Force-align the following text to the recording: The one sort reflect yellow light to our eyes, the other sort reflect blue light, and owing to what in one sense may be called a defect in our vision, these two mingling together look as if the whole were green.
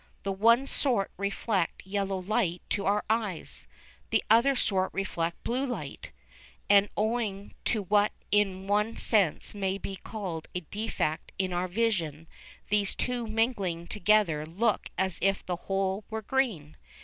The 0.23 0.31
one 0.31 0.65
sort 0.65 1.11
reflect 1.15 1.85
yellow 1.85 2.17
light 2.19 2.63
to 2.71 2.87
our 2.87 3.03
eyes, 3.07 3.67
the 4.09 4.23
other 4.31 4.55
sort 4.55 4.91
reflect 4.95 5.43
blue 5.43 5.63
light, 5.63 6.11
and 6.67 6.89
owing 6.97 7.53
to 7.65 7.83
what 7.83 8.11
in 8.31 8.65
one 8.65 8.97
sense 8.97 9.53
may 9.53 9.77
be 9.77 9.95
called 9.97 10.47
a 10.55 10.61
defect 10.61 11.33
in 11.37 11.53
our 11.53 11.67
vision, 11.67 12.27
these 12.69 12.95
two 12.95 13.27
mingling 13.27 13.85
together 13.85 14.43
look 14.43 14.89
as 14.97 15.19
if 15.21 15.45
the 15.45 15.55
whole 15.67 16.03
were 16.09 16.23
green. 16.23 16.77